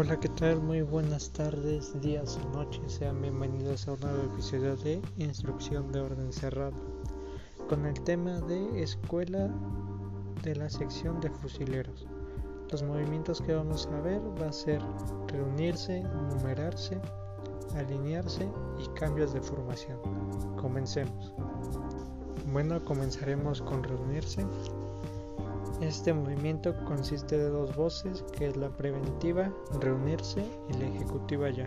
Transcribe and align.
Hola, 0.00 0.20
¿qué 0.20 0.28
tal? 0.28 0.62
Muy 0.62 0.82
buenas 0.82 1.30
tardes, 1.30 2.00
días 2.00 2.38
o 2.38 2.56
noches. 2.56 2.92
Sean 2.92 3.20
bienvenidos 3.20 3.88
a 3.88 3.94
un 3.94 4.00
nuevo 4.02 4.32
episodio 4.32 4.76
de 4.76 5.02
Instrucción 5.16 5.90
de 5.90 5.98
Orden 5.98 6.32
Cerrado, 6.32 6.76
con 7.68 7.84
el 7.84 8.00
tema 8.04 8.40
de 8.42 8.80
Escuela 8.80 9.52
de 10.44 10.54
la 10.54 10.70
sección 10.70 11.20
de 11.20 11.30
fusileros. 11.30 12.06
Los 12.70 12.84
movimientos 12.84 13.40
que 13.40 13.54
vamos 13.54 13.88
a 13.88 14.00
ver 14.02 14.20
va 14.40 14.50
a 14.50 14.52
ser 14.52 14.80
reunirse, 15.26 16.04
numerarse, 16.30 17.00
alinearse 17.74 18.48
y 18.78 18.86
cambios 19.00 19.34
de 19.34 19.40
formación. 19.40 19.98
Comencemos. 20.60 21.34
Bueno, 22.52 22.84
comenzaremos 22.84 23.60
con 23.62 23.82
reunirse. 23.82 24.46
Este 25.88 26.12
movimiento 26.12 26.74
consiste 26.84 27.38
de 27.38 27.48
dos 27.48 27.74
voces, 27.74 28.22
que 28.36 28.48
es 28.48 28.58
la 28.58 28.68
preventiva, 28.68 29.50
reunirse, 29.80 30.44
y 30.68 30.74
la 30.74 30.84
ejecutiva 30.84 31.48
ya. 31.48 31.66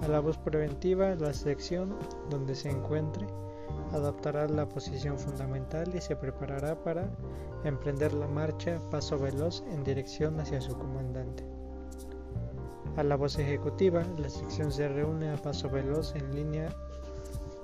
A 0.00 0.08
la 0.08 0.20
voz 0.20 0.38
preventiva, 0.38 1.14
la 1.16 1.34
sección 1.34 1.94
donde 2.30 2.54
se 2.54 2.70
encuentre 2.70 3.26
adaptará 3.92 4.48
la 4.48 4.66
posición 4.66 5.18
fundamental 5.18 5.94
y 5.94 6.00
se 6.00 6.16
preparará 6.16 6.82
para 6.82 7.10
emprender 7.64 8.14
la 8.14 8.26
marcha 8.26 8.80
paso 8.90 9.18
veloz 9.18 9.62
en 9.70 9.84
dirección 9.84 10.40
hacia 10.40 10.62
su 10.62 10.72
comandante. 10.78 11.44
A 12.96 13.02
la 13.02 13.16
voz 13.16 13.38
ejecutiva, 13.38 14.02
la 14.16 14.30
sección 14.30 14.72
se 14.72 14.88
reúne 14.88 15.30
a 15.30 15.36
paso 15.36 15.68
veloz 15.68 16.14
en 16.14 16.34
línea 16.34 16.74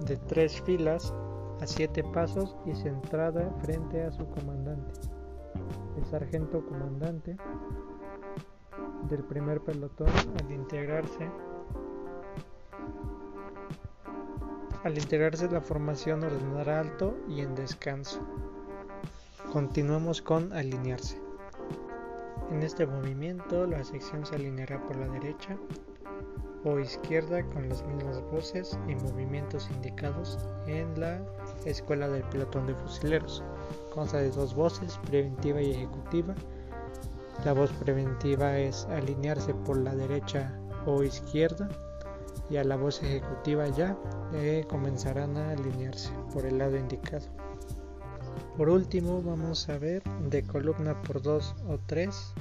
de 0.00 0.18
tres 0.18 0.60
filas 0.60 1.14
a 1.62 1.66
siete 1.66 2.04
pasos 2.04 2.58
y 2.66 2.74
centrada 2.74 3.50
frente 3.62 4.02
a 4.02 4.12
su 4.12 4.26
comandante 4.26 5.17
el 5.96 6.04
sargento 6.06 6.64
comandante 6.64 7.36
del 9.08 9.24
primer 9.24 9.60
pelotón 9.60 10.08
al 10.40 10.50
integrarse 10.52 11.30
al 14.84 14.96
integrarse 14.96 15.50
la 15.50 15.60
formación 15.60 16.22
ordenará 16.22 16.80
alto 16.80 17.16
y 17.28 17.40
en 17.40 17.54
descanso. 17.54 18.20
Continuamos 19.52 20.22
con 20.22 20.52
alinearse. 20.52 21.20
En 22.50 22.62
este 22.62 22.86
movimiento 22.86 23.66
la 23.66 23.82
sección 23.84 24.24
se 24.24 24.36
alineará 24.36 24.80
por 24.86 24.96
la 24.96 25.08
derecha 25.08 25.58
o 26.64 26.78
izquierda 26.78 27.42
con 27.50 27.68
las 27.68 27.84
mismas 27.86 28.20
voces 28.30 28.78
y 28.88 28.94
movimientos 28.94 29.68
indicados 29.70 30.38
en 30.66 30.98
la 30.98 31.20
escuela 31.64 32.08
del 32.08 32.22
pelotón 32.24 32.66
de 32.66 32.74
fusileros. 32.74 33.42
Consta 33.94 34.18
de 34.18 34.30
dos 34.30 34.54
voces, 34.54 34.98
preventiva 35.06 35.60
y 35.60 35.70
ejecutiva. 35.70 36.34
La 37.44 37.52
voz 37.52 37.70
preventiva 37.72 38.58
es 38.58 38.86
alinearse 38.86 39.54
por 39.54 39.78
la 39.78 39.94
derecha 39.94 40.58
o 40.86 41.02
izquierda 41.02 41.68
y 42.50 42.56
a 42.56 42.64
la 42.64 42.76
voz 42.76 43.02
ejecutiva 43.02 43.68
ya 43.68 43.96
eh, 44.32 44.64
comenzarán 44.68 45.36
a 45.36 45.50
alinearse 45.50 46.10
por 46.32 46.44
el 46.46 46.58
lado 46.58 46.76
indicado. 46.76 47.26
Por 48.56 48.68
último 48.68 49.22
vamos 49.22 49.68
a 49.68 49.78
ver 49.78 50.02
de 50.28 50.42
columna 50.42 51.00
por 51.02 51.22
dos 51.22 51.54
o 51.68 51.78
tres 51.86 52.34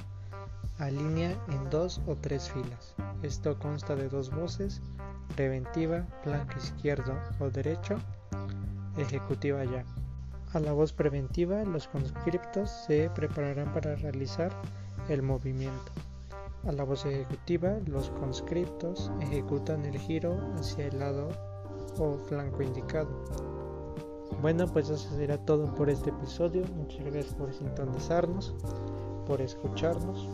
alinea 0.78 1.36
en 1.48 1.70
dos 1.70 2.00
o 2.06 2.16
tres 2.16 2.50
filas. 2.50 2.94
Esto 3.22 3.58
consta 3.58 3.96
de 3.96 4.08
dos 4.08 4.30
voces, 4.30 4.80
preventiva, 5.34 6.06
flanco 6.22 6.58
izquierdo 6.58 7.14
o 7.40 7.50
derecho, 7.50 7.96
ejecutiva 8.96 9.64
ya. 9.64 9.84
A 10.54 10.60
la 10.60 10.72
voz 10.72 10.92
preventiva, 10.92 11.62
los 11.64 11.88
conscriptos 11.88 12.70
se 12.86 13.10
prepararán 13.10 13.72
para 13.74 13.96
realizar 13.96 14.50
el 15.08 15.22
movimiento. 15.22 15.92
A 16.66 16.72
la 16.72 16.84
voz 16.84 17.04
ejecutiva, 17.04 17.76
los 17.86 18.10
conscriptos 18.10 19.12
ejecutan 19.20 19.84
el 19.84 19.98
giro 19.98 20.38
hacia 20.56 20.86
el 20.86 20.98
lado 20.98 21.28
o 21.98 22.16
flanco 22.28 22.62
indicado. 22.62 23.08
Bueno, 24.40 24.66
pues 24.66 24.88
eso 24.88 25.16
será 25.16 25.36
todo 25.38 25.74
por 25.74 25.90
este 25.90 26.10
episodio. 26.10 26.64
Muchas 26.76 27.04
gracias 27.04 27.34
por 27.34 27.52
sintonizarnos, 27.52 28.54
por 29.28 29.42
escucharnos 29.42 30.26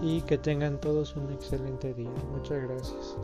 y 0.00 0.22
que 0.22 0.38
tengan 0.38 0.80
todos 0.80 1.16
un 1.16 1.32
excelente 1.32 1.92
día. 1.92 2.10
Muchas 2.32 2.62
gracias. 2.62 3.16